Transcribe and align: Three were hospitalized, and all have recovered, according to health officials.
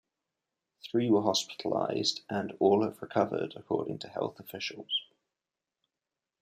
Three 0.81 1.11
were 1.11 1.21
hospitalized, 1.21 2.21
and 2.27 2.55
all 2.57 2.81
have 2.81 3.03
recovered, 3.03 3.53
according 3.55 3.99
to 3.99 4.07
health 4.09 4.39
officials. 4.39 5.03